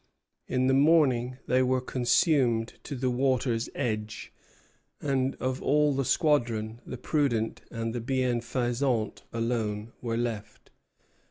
[0.47, 4.33] In the morning they were consumed to the water's edge;
[4.99, 10.71] and of all the squadron the "Prudent" and the "Bienfaisant" alone were left.